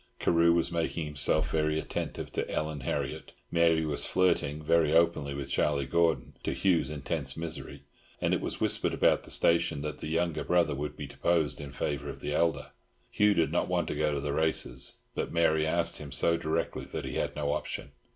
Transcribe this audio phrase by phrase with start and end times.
[0.17, 5.51] Carew was making himself very attentive to Ellen Harriott, Mary was flirting very openly with
[5.51, 7.83] Charlie Gordon, to Hugh's intense misery;
[8.19, 11.71] and it was whispered about the station that the younger brother would be deposed in
[11.71, 12.71] favour of the elder.
[13.11, 16.85] Hugh did not want to go to the races, but Mary asked him so directly
[16.85, 17.91] that he had no option.